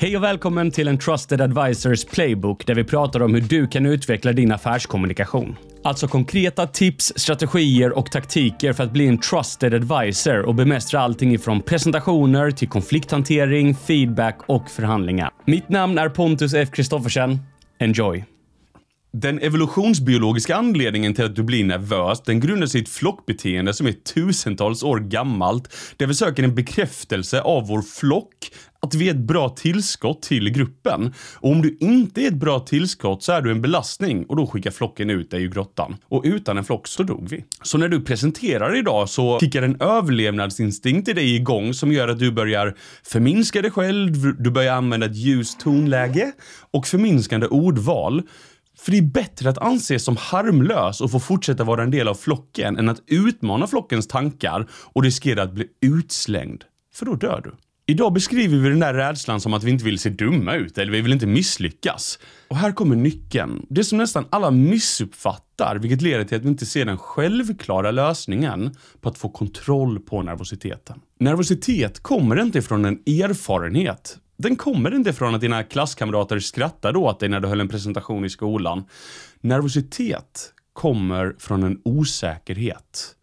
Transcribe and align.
Hej 0.00 0.16
och 0.16 0.22
välkommen 0.22 0.70
till 0.70 0.88
en 0.88 0.98
Trusted 0.98 1.40
Advisors 1.40 2.04
Playbook 2.04 2.66
där 2.66 2.74
vi 2.74 2.84
pratar 2.84 3.22
om 3.22 3.34
hur 3.34 3.40
du 3.40 3.66
kan 3.66 3.86
utveckla 3.86 4.32
din 4.32 4.52
affärskommunikation. 4.52 5.56
Alltså 5.84 6.08
konkreta 6.08 6.66
tips, 6.66 7.12
strategier 7.16 7.98
och 7.98 8.10
taktiker 8.10 8.72
för 8.72 8.84
att 8.84 8.92
bli 8.92 9.06
en 9.06 9.18
trusted 9.18 9.74
advisor 9.74 10.42
och 10.42 10.54
bemästra 10.54 11.00
allting 11.00 11.34
ifrån 11.34 11.62
presentationer 11.62 12.50
till 12.50 12.68
konflikthantering, 12.68 13.74
feedback 13.74 14.38
och 14.46 14.70
förhandlingar. 14.70 15.30
Mitt 15.44 15.68
namn 15.68 15.98
är 15.98 16.08
Pontus 16.08 16.54
F. 16.54 16.68
Kristoffersen. 16.72 17.38
Enjoy! 17.78 18.37
Den 19.12 19.38
evolutionsbiologiska 19.38 20.56
anledningen 20.56 21.14
till 21.14 21.24
att 21.24 21.36
du 21.36 21.42
blir 21.42 21.64
nervös, 21.64 22.22
den 22.22 22.40
grundar 22.40 22.66
sig 22.66 22.80
i 22.80 22.82
ett 22.82 22.88
flockbeteende 22.88 23.74
som 23.74 23.86
är 23.86 23.92
tusentals 23.92 24.82
år 24.82 24.98
gammalt, 24.98 25.74
där 25.96 26.06
vi 26.06 26.14
söker 26.14 26.42
en 26.42 26.54
bekräftelse 26.54 27.40
av 27.40 27.66
vår 27.66 27.82
flock, 27.82 28.50
att 28.80 28.94
vi 28.94 29.08
är 29.08 29.10
ett 29.10 29.20
bra 29.20 29.48
tillskott 29.48 30.22
till 30.22 30.50
gruppen. 30.50 31.14
Och 31.34 31.50
om 31.50 31.62
du 31.62 31.76
inte 31.80 32.22
är 32.22 32.28
ett 32.28 32.34
bra 32.34 32.60
tillskott 32.60 33.22
så 33.22 33.32
är 33.32 33.42
du 33.42 33.50
en 33.50 33.62
belastning 33.62 34.24
och 34.26 34.36
då 34.36 34.46
skickar 34.46 34.70
flocken 34.70 35.10
ut 35.10 35.30
dig 35.30 35.42
ur 35.42 35.50
grottan. 35.50 35.96
Och 36.08 36.22
utan 36.24 36.58
en 36.58 36.64
flock 36.64 36.86
så 36.86 37.02
dog 37.02 37.28
vi. 37.28 37.44
Så 37.62 37.78
när 37.78 37.88
du 37.88 38.00
presenterar 38.00 38.78
idag 38.78 39.08
så 39.08 39.38
kickar 39.40 39.62
en 39.62 39.80
överlevnadsinstinkt 39.80 41.08
i 41.08 41.12
dig 41.12 41.34
igång 41.34 41.74
som 41.74 41.92
gör 41.92 42.08
att 42.08 42.18
du 42.18 42.32
börjar 42.32 42.76
förminska 43.04 43.62
dig 43.62 43.70
själv, 43.70 44.42
du 44.42 44.50
börjar 44.50 44.74
använda 44.74 45.06
ett 45.06 45.16
ljust 45.16 45.60
tonläge 45.60 46.32
och 46.70 46.86
förminskande 46.86 47.46
ordval. 47.46 48.22
För 48.78 48.90
det 48.90 48.98
är 48.98 49.02
bättre 49.02 49.50
att 49.50 49.58
anses 49.58 50.04
som 50.04 50.16
harmlös 50.16 51.00
och 51.00 51.10
få 51.10 51.20
fortsätta 51.20 51.64
vara 51.64 51.82
en 51.82 51.90
del 51.90 52.08
av 52.08 52.14
flocken 52.14 52.76
än 52.76 52.88
att 52.88 53.02
utmana 53.06 53.66
flockens 53.66 54.08
tankar 54.08 54.68
och 54.70 55.02
riskera 55.02 55.42
att 55.42 55.52
bli 55.52 55.66
utslängd. 55.80 56.64
För 56.94 57.06
då 57.06 57.14
dör 57.14 57.40
du. 57.44 57.54
Idag 57.90 58.12
beskriver 58.12 58.58
vi 58.58 58.68
den 58.68 58.80
där 58.80 58.94
rädslan 58.94 59.40
som 59.40 59.54
att 59.54 59.64
vi 59.64 59.70
inte 59.70 59.84
vill 59.84 59.98
se 59.98 60.10
dumma 60.10 60.54
ut 60.54 60.78
eller 60.78 60.92
vi 60.92 61.00
vill 61.00 61.12
inte 61.12 61.26
misslyckas. 61.26 62.18
Och 62.48 62.56
här 62.56 62.72
kommer 62.72 62.96
nyckeln. 62.96 63.66
Det 63.68 63.84
som 63.84 63.98
nästan 63.98 64.26
alla 64.30 64.50
missuppfattar, 64.50 65.76
vilket 65.76 66.02
leder 66.02 66.24
till 66.24 66.36
att 66.36 66.42
vi 66.42 66.48
inte 66.48 66.66
ser 66.66 66.84
den 66.84 66.98
självklara 66.98 67.90
lösningen 67.90 68.76
på 69.00 69.08
att 69.08 69.18
få 69.18 69.28
kontroll 69.28 70.00
på 70.00 70.22
nervositeten. 70.22 71.00
Nervositet 71.20 72.00
kommer 72.00 72.42
inte 72.42 72.58
ifrån 72.58 72.84
en 72.84 72.94
erfarenhet. 72.94 74.18
Den 74.42 74.56
kommer 74.56 74.94
inte 74.94 75.12
från 75.12 75.34
att 75.34 75.40
dina 75.40 75.62
klasskamrater 75.62 76.38
skrattade 76.38 76.98
åt 76.98 77.20
dig 77.20 77.28
när 77.28 77.40
du 77.40 77.48
höll 77.48 77.60
en 77.60 77.68
presentation 77.68 78.24
i 78.24 78.30
skolan. 78.30 78.84
Nervositet 79.40 80.52
kommer 80.72 81.34
från 81.38 81.62
en 81.62 81.80
osäkerhet. 81.84 83.14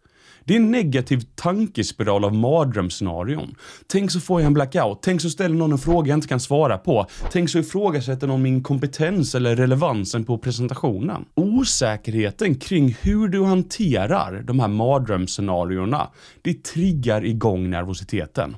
Det 0.44 0.54
är 0.54 0.56
en 0.56 0.70
negativ 0.70 1.22
tankespiral 1.34 2.24
av 2.24 2.34
mardrömsscenarion. 2.34 3.54
Tänk 3.86 4.10
så 4.10 4.20
får 4.20 4.40
jag 4.40 4.46
en 4.46 4.54
blackout. 4.54 4.98
Tänk 5.02 5.20
så 5.20 5.30
ställer 5.30 5.54
någon 5.54 5.72
en 5.72 5.78
fråga 5.78 6.08
jag 6.08 6.16
inte 6.16 6.28
kan 6.28 6.40
svara 6.40 6.78
på. 6.78 7.06
Tänk 7.32 7.50
så 7.50 7.58
ifrågasätter 7.58 8.26
någon 8.26 8.42
min 8.42 8.62
kompetens 8.62 9.34
eller 9.34 9.56
relevansen 9.56 10.24
på 10.24 10.38
presentationen. 10.38 11.24
Osäkerheten 11.34 12.54
kring 12.54 12.96
hur 13.00 13.28
du 13.28 13.44
hanterar 13.44 14.42
de 14.42 14.60
här 14.60 14.68
mardrömsscenarierna, 14.68 16.10
det 16.42 16.64
triggar 16.64 17.24
igång 17.24 17.70
nervositeten. 17.70 18.56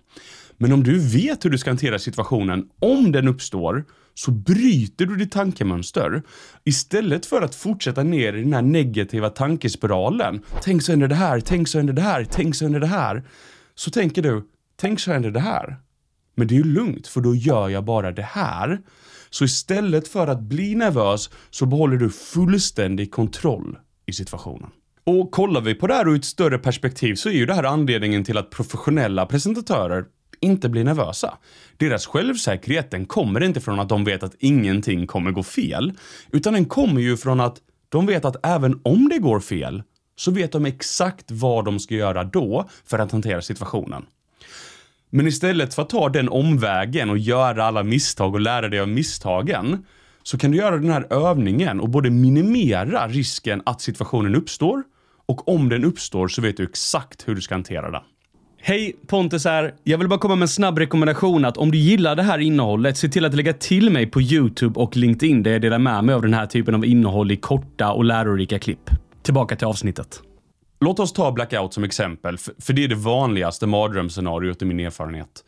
Men 0.58 0.72
om 0.72 0.82
du 0.82 0.98
vet 0.98 1.44
hur 1.44 1.50
du 1.50 1.58
ska 1.58 1.70
hantera 1.70 1.98
situationen 1.98 2.68
om 2.80 3.12
den 3.12 3.28
uppstår 3.28 3.84
så 4.14 4.30
bryter 4.30 5.06
du 5.06 5.16
ditt 5.16 5.32
tankemönster. 5.32 6.22
Istället 6.64 7.26
för 7.26 7.42
att 7.42 7.54
fortsätta 7.54 8.02
ner 8.02 8.32
i 8.32 8.42
den 8.42 8.52
här 8.52 8.62
negativa 8.62 9.30
tankespiralen. 9.30 10.42
Tänk 10.62 10.82
så 10.82 10.92
händer 10.92 11.08
det 11.08 11.14
här, 11.14 11.40
tänk 11.40 11.68
så 11.68 11.78
händer 11.78 11.94
det 11.94 12.02
här, 12.02 12.26
tänk 12.30 12.54
så 12.54 12.64
händer 12.64 12.80
det 12.80 12.86
här. 12.86 13.24
Så 13.74 13.90
tänker 13.90 14.22
du, 14.22 14.42
tänk 14.76 15.00
så 15.00 15.12
händer 15.12 15.30
det 15.30 15.40
här. 15.40 15.76
Men 16.34 16.46
det 16.46 16.54
är 16.54 16.56
ju 16.56 16.64
lugnt, 16.64 17.06
för 17.06 17.20
då 17.20 17.34
gör 17.34 17.68
jag 17.68 17.84
bara 17.84 18.12
det 18.12 18.22
här. 18.22 18.80
Så 19.30 19.44
istället 19.44 20.08
för 20.08 20.26
att 20.26 20.40
bli 20.40 20.74
nervös 20.74 21.30
så 21.50 21.66
behåller 21.66 21.96
du 21.96 22.10
fullständig 22.10 23.10
kontroll 23.10 23.78
i 24.06 24.12
situationen. 24.12 24.70
Och 25.04 25.30
kollar 25.30 25.60
vi 25.60 25.74
på 25.74 25.86
det 25.86 25.94
här 25.94 26.08
ur 26.08 26.16
ett 26.16 26.24
större 26.24 26.58
perspektiv 26.58 27.14
så 27.14 27.28
är 27.28 27.32
ju 27.32 27.46
det 27.46 27.54
här 27.54 27.64
anledningen 27.64 28.24
till 28.24 28.38
att 28.38 28.50
professionella 28.50 29.26
presentatörer 29.26 30.04
inte 30.40 30.68
blir 30.68 30.84
nervösa. 30.84 31.38
Deras 31.76 32.06
självsäkerhet 32.06 32.90
den 32.90 33.06
kommer 33.06 33.42
inte 33.42 33.60
från 33.60 33.80
att 33.80 33.88
de 33.88 34.04
vet 34.04 34.22
att 34.22 34.34
ingenting 34.38 35.06
kommer 35.06 35.30
gå 35.30 35.42
fel, 35.42 35.92
utan 36.32 36.52
den 36.52 36.64
kommer 36.64 37.00
ju 37.00 37.16
från 37.16 37.40
att 37.40 37.56
de 37.88 38.06
vet 38.06 38.24
att 38.24 38.46
även 38.46 38.80
om 38.84 39.08
det 39.08 39.18
går 39.18 39.40
fel 39.40 39.82
så 40.16 40.30
vet 40.30 40.52
de 40.52 40.66
exakt 40.66 41.30
vad 41.30 41.64
de 41.64 41.78
ska 41.78 41.94
göra 41.94 42.24
då 42.24 42.68
för 42.84 42.98
att 42.98 43.12
hantera 43.12 43.42
situationen. 43.42 44.06
Men 45.10 45.26
istället 45.26 45.74
för 45.74 45.82
att 45.82 45.88
ta 45.88 46.08
den 46.08 46.28
omvägen 46.28 47.10
och 47.10 47.18
göra 47.18 47.64
alla 47.64 47.82
misstag 47.82 48.34
och 48.34 48.40
lära 48.40 48.68
dig 48.68 48.80
av 48.80 48.88
misstagen 48.88 49.86
så 50.22 50.38
kan 50.38 50.50
du 50.50 50.58
göra 50.58 50.78
den 50.78 50.90
här 50.90 51.12
övningen 51.12 51.80
och 51.80 51.88
både 51.88 52.10
minimera 52.10 53.08
risken 53.08 53.62
att 53.66 53.80
situationen 53.80 54.34
uppstår 54.34 54.82
och 55.26 55.48
om 55.48 55.68
den 55.68 55.84
uppstår 55.84 56.28
så 56.28 56.42
vet 56.42 56.56
du 56.56 56.64
exakt 56.64 57.28
hur 57.28 57.34
du 57.34 57.40
ska 57.40 57.54
hantera 57.54 57.90
den. 57.90 58.02
Hej, 58.60 58.96
Pontus 59.06 59.44
här. 59.44 59.74
Jag 59.84 59.98
vill 59.98 60.08
bara 60.08 60.18
komma 60.18 60.36
med 60.36 60.42
en 60.42 60.48
snabb 60.48 60.78
rekommendation 60.78 61.44
att 61.44 61.56
om 61.56 61.70
du 61.70 61.78
gillar 61.78 62.16
det 62.16 62.22
här 62.22 62.38
innehållet, 62.38 62.96
se 62.96 63.08
till 63.08 63.24
att 63.24 63.34
lägga 63.34 63.52
till 63.52 63.90
mig 63.90 64.06
på 64.06 64.22
YouTube 64.22 64.80
och 64.80 64.96
LinkedIn 64.96 65.42
där 65.42 65.50
jag 65.50 65.60
delar 65.60 65.78
med 65.78 66.04
mig 66.04 66.14
av 66.14 66.22
den 66.22 66.34
här 66.34 66.46
typen 66.46 66.74
av 66.74 66.84
innehåll 66.84 67.30
i 67.30 67.36
korta 67.36 67.92
och 67.92 68.04
lärorika 68.04 68.58
klipp. 68.58 68.90
Tillbaka 69.22 69.56
till 69.56 69.66
avsnittet. 69.66 70.22
Låt 70.80 70.98
oss 70.98 71.12
ta 71.12 71.32
blackout 71.32 71.74
som 71.74 71.84
exempel, 71.84 72.38
för 72.38 72.72
det 72.72 72.84
är 72.84 72.88
det 72.88 72.94
vanligaste 72.94 73.66
mardrömsscenariot 73.66 74.62
i 74.62 74.64
min 74.64 74.80
erfarenhet. 74.80 75.44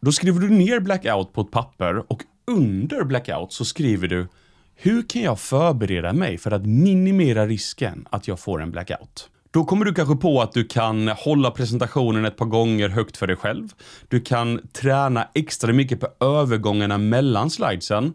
Då 0.00 0.12
skriver 0.12 0.40
du 0.40 0.48
ner 0.48 0.80
blackout 0.80 1.32
på 1.32 1.40
ett 1.40 1.50
papper 1.50 2.12
och 2.12 2.22
under 2.46 3.04
blackout 3.04 3.52
så 3.52 3.64
skriver 3.64 4.08
du 4.08 4.28
hur 4.74 5.02
kan 5.08 5.22
jag 5.22 5.40
förbereda 5.40 6.12
mig 6.12 6.38
för 6.38 6.50
att 6.50 6.66
minimera 6.66 7.46
risken 7.46 8.06
att 8.10 8.28
jag 8.28 8.40
får 8.40 8.62
en 8.62 8.70
blackout? 8.70 9.28
Då 9.52 9.64
kommer 9.64 9.84
du 9.84 9.94
kanske 9.94 10.16
på 10.16 10.42
att 10.42 10.52
du 10.52 10.64
kan 10.64 11.08
hålla 11.08 11.50
presentationen 11.50 12.24
ett 12.24 12.36
par 12.36 12.46
gånger 12.46 12.88
högt 12.88 13.16
för 13.16 13.26
dig 13.26 13.36
själv. 13.36 13.72
Du 14.08 14.20
kan 14.20 14.60
träna 14.72 15.28
extra 15.34 15.72
mycket 15.72 16.00
på 16.00 16.24
övergångarna 16.24 16.98
mellan 16.98 17.50
slidesen. 17.50 18.12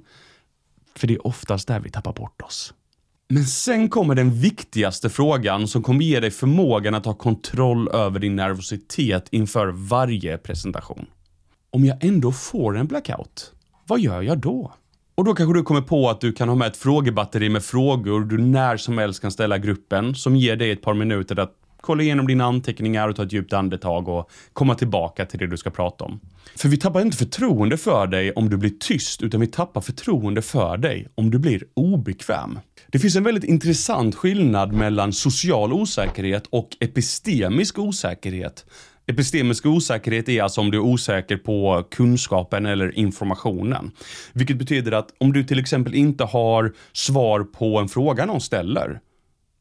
För 0.96 1.08
det 1.08 1.14
är 1.14 1.28
oftast 1.28 1.68
där 1.68 1.80
vi 1.80 1.90
tappar 1.90 2.14
bort 2.14 2.42
oss. 2.42 2.74
Men 3.30 3.46
sen 3.46 3.90
kommer 3.90 4.16
den 4.16 4.31
viktigaste 4.31 5.09
frågan 5.09 5.68
som 5.68 5.84
kommer 5.84 6.06
ge 6.06 6.20
dig 6.20 6.31
förmågan 6.31 6.96
att 6.96 7.06
ha 7.06 7.14
kontroll 7.14 7.88
över 7.88 8.19
din 8.19 8.36
nervositet 8.36 9.28
inför 9.31 9.68
varje 9.68 10.38
presentation. 10.38 11.06
Om 11.69 11.86
jag 11.86 12.04
ändå 12.04 12.31
får 12.31 12.78
en 12.78 12.88
blackout, 12.88 13.54
vad 13.88 14.00
gör 14.00 14.22
jag 14.22 14.38
då? 14.40 14.74
Och 15.17 15.23
då 15.23 15.33
kanske 15.33 15.53
du 15.53 15.63
kommer 15.63 15.81
på 15.81 16.09
att 16.09 16.22
du 16.22 16.31
kan 16.31 16.50
ha 16.50 16.55
med 16.55 16.67
ett 16.67 16.78
frågebatteri 16.78 17.50
med 17.50 17.63
frågor 17.63 18.22
du 18.22 18.38
när 18.38 18.78
som 18.78 18.97
helst 18.97 19.22
kan 19.22 19.31
ställa 19.31 19.57
gruppen 19.57 20.16
som 20.16 20.35
ger 20.35 20.55
dig 20.55 20.72
ett 20.72 20.81
par 20.81 20.94
minuter 20.94 21.39
att 21.39 21.51
kolla 21.81 22.03
igenom 22.03 22.28
dina 22.28 22.45
anteckningar 22.45 23.09
och 23.09 23.16
ta 23.16 23.23
ett 23.23 23.33
djupt 23.33 23.53
andetag 23.53 24.07
och 24.07 24.31
komma 24.53 24.75
tillbaka 24.75 25.25
till 25.25 25.39
det 25.39 25.47
du 25.47 25.57
ska 25.57 25.69
prata 25.69 26.03
om. 26.03 26.19
För 26.56 26.69
vi 26.69 26.77
tappar 26.77 27.01
inte 27.01 27.17
förtroende 27.17 27.77
för 27.77 28.07
dig 28.07 28.31
om 28.31 28.50
du 28.50 28.57
blir 28.57 28.73
tyst, 28.79 29.23
utan 29.23 29.41
vi 29.41 29.47
tappar 29.47 29.81
förtroende 29.81 30.41
för 30.41 30.77
dig 30.77 31.07
om 31.16 31.31
du 31.31 31.39
blir 31.39 31.63
obekväm. 31.73 32.59
Det 32.88 33.00
finns 33.00 33.16
en 33.16 33.23
väldigt 33.23 33.44
intressant 33.44 34.16
skillnad 34.16 34.73
mellan 34.73 35.13
social 35.13 35.73
osäkerhet 35.73 36.47
och 36.50 36.69
epistemisk 36.79 37.79
osäkerhet. 37.79 38.66
Epistemisk 39.09 39.66
osäkerhet 39.66 40.29
är 40.29 40.44
alltså 40.44 40.62
om 40.62 40.72
du 40.72 40.78
är 40.78 40.81
osäker 40.81 41.38
på 41.38 41.88
kunskapen 41.91 42.66
eller 42.66 42.97
informationen. 43.00 43.91
Vilket 44.34 44.57
betyder 44.57 44.91
att 44.91 45.13
om 45.18 45.34
du 45.34 45.44
till 45.44 45.59
exempel 45.59 45.95
inte 45.95 46.23
har 46.23 46.73
svar 46.94 47.44
på 47.44 47.79
en 47.79 47.90
fråga 47.90 48.25
någon 48.25 48.41
ställer. 48.41 49.00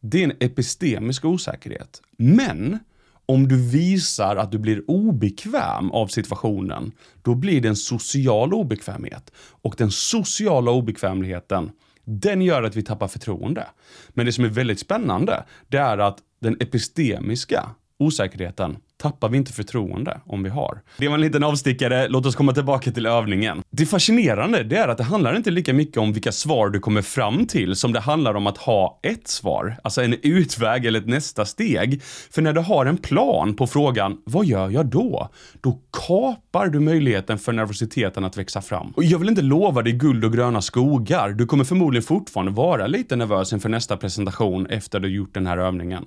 Det 0.01 0.21
är 0.21 0.25
en 0.25 0.37
epistemisk 0.41 1.25
osäkerhet. 1.25 2.03
Men 2.19 2.79
om 3.27 3.49
du 3.49 3.71
visar 3.71 4.37
att 4.37 4.53
du 4.53 4.59
blir 4.59 4.91
obekväm 4.91 5.91
av 5.91 6.07
situationen, 6.07 6.93
då 7.23 7.35
blir 7.35 7.61
det 7.61 7.69
en 7.69 7.77
social 7.77 8.55
obekvämhet. 8.55 9.33
Och 9.37 9.75
den 9.79 9.91
sociala 9.91 10.71
obekvämligheten, 10.71 11.71
den 12.05 12.43
gör 12.43 12.63
att 12.63 12.77
vi 12.77 12.83
tappar 12.83 13.09
förtroende. 13.09 13.67
Men 14.09 14.27
det 14.27 14.33
som 14.33 14.45
är 14.45 14.49
väldigt 14.49 14.81
spännande, 14.81 15.45
det 15.69 15.79
är 15.79 15.99
att 15.99 16.19
den 16.41 16.57
epistemiska 16.61 17.71
osäkerheten 17.99 18.77
tappar 18.99 19.29
vi 19.29 19.37
inte 19.37 19.53
förtroende 19.53 20.21
om 20.25 20.43
vi 20.43 20.51
har. 20.51 20.81
Det 20.99 21.09
var 21.09 21.15
en 21.15 21.21
liten 21.21 21.45
avstickare, 21.45 22.09
låt 22.09 22.27
oss 22.27 22.37
komma 22.37 22.53
tillbaka 22.53 22.93
till 22.93 23.07
övningen. 23.07 23.63
Det 23.71 23.87
fascinerande, 23.87 24.63
det 24.63 24.77
är 24.77 24.89
att 24.89 24.99
det 24.99 25.05
handlar 25.05 25.37
inte 25.37 25.51
lika 25.51 25.73
mycket 25.73 25.97
om 25.97 26.13
vilka 26.13 26.33
svar 26.33 26.69
du 26.69 26.81
kommer 26.81 27.03
fram 27.03 27.47
till 27.47 27.77
som 27.77 27.93
det 27.93 28.01
handlar 28.01 28.35
om 28.35 28.47
att 28.47 28.59
ha 28.59 29.01
ett 29.03 29.29
svar, 29.29 29.77
alltså 29.85 30.03
en 30.03 30.15
utväg 30.23 30.87
eller 30.87 30.99
ett 30.99 31.07
nästa 31.07 31.45
steg. 31.45 32.03
För 32.03 32.43
när 32.43 32.53
du 32.53 32.61
har 32.61 32.87
en 32.87 32.97
plan 32.97 33.57
på 33.57 33.67
frågan, 33.67 34.19
vad 34.25 34.47
gör 34.47 34.71
jag 34.71 34.87
då? 34.87 35.29
Då 35.61 35.81
kapar 36.07 36.67
du 36.67 36.81
möjligheten 36.81 37.39
för 37.39 37.53
nervositeten 37.53 38.25
att 38.25 38.37
växa 38.37 38.63
fram. 38.63 38.93
Och 38.97 39.05
jag 39.05 39.19
vill 39.19 39.29
inte 39.29 39.43
lova 39.43 39.83
dig 39.83 39.93
guld 39.93 40.25
och 40.25 40.33
gröna 40.33 40.63
skogar. 40.63 41.29
Du 41.31 41.47
kommer 41.47 41.65
förmodligen 41.65 42.03
fortfarande 42.03 42.53
vara 42.53 42.87
lite 42.87 43.17
nervös 43.17 43.53
inför 43.53 43.69
nästa 43.69 43.97
presentation 43.97 44.67
efter 44.67 45.01
du 45.01 45.09
gjort 45.09 45.35
den 45.35 45.47
här 45.47 45.59
övningen. 45.59 46.05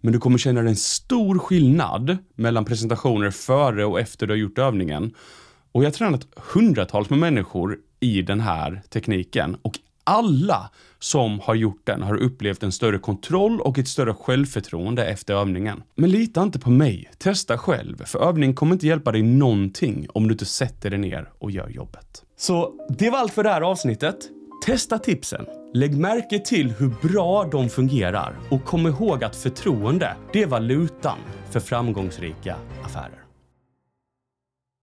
Men 0.00 0.12
du 0.12 0.18
kommer 0.18 0.38
känna 0.38 0.60
en 0.60 0.76
stor 0.76 1.38
skillnad 1.38 2.18
mellan 2.34 2.64
presentationer 2.64 3.30
före 3.30 3.84
och 3.84 4.00
efter 4.00 4.26
du 4.26 4.32
har 4.32 4.38
gjort 4.38 4.58
övningen. 4.58 5.14
Och 5.72 5.82
jag 5.82 5.86
har 5.86 5.92
tränat 5.92 6.26
hundratals 6.36 7.10
med 7.10 7.18
människor 7.18 7.78
i 8.00 8.22
den 8.22 8.40
här 8.40 8.82
tekniken 8.88 9.56
och 9.62 9.78
alla 10.04 10.70
som 10.98 11.40
har 11.40 11.54
gjort 11.54 11.80
den 11.84 12.02
har 12.02 12.16
upplevt 12.16 12.62
en 12.62 12.72
större 12.72 12.98
kontroll 12.98 13.60
och 13.60 13.78
ett 13.78 13.88
större 13.88 14.14
självförtroende 14.14 15.06
efter 15.06 15.34
övningen. 15.34 15.82
Men 15.94 16.10
lita 16.10 16.42
inte 16.42 16.58
på 16.58 16.70
mig. 16.70 17.10
Testa 17.18 17.58
själv, 17.58 18.04
för 18.04 18.28
övning 18.28 18.54
kommer 18.54 18.72
inte 18.72 18.86
hjälpa 18.86 19.12
dig 19.12 19.22
någonting 19.22 20.06
om 20.12 20.28
du 20.28 20.32
inte 20.32 20.44
sätter 20.44 20.90
dig 20.90 20.98
ner 20.98 21.30
och 21.38 21.50
gör 21.50 21.68
jobbet. 21.68 22.22
Så 22.36 22.74
det 22.98 23.10
var 23.10 23.18
allt 23.18 23.32
för 23.32 23.42
det 23.42 23.50
här 23.50 23.60
avsnittet. 23.60 24.16
Testa 24.62 24.98
tipsen. 24.98 25.46
Lägg 25.74 25.98
märke 25.98 26.38
till 26.38 26.70
hur 26.70 27.08
bra 27.08 27.44
de 27.44 27.68
fungerar 27.68 28.36
och 28.50 28.64
kom 28.64 28.86
ihåg 28.86 29.24
att 29.24 29.36
förtroende, 29.36 30.16
det 30.32 30.42
är 30.42 30.46
valutan 30.46 31.18
för 31.50 31.60
framgångsrika 31.60 32.56
affärer. 32.84 33.19